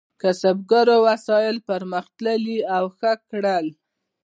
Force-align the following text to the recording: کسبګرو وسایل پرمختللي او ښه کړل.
کسبګرو 0.21 0.97
وسایل 1.07 1.57
پرمختللي 1.69 2.57
او 2.75 2.85
ښه 2.97 3.11
کړل. 3.29 3.67